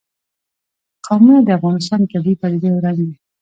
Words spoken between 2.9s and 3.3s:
دی.